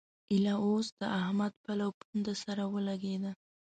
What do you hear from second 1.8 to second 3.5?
او پونده سره ولګېده.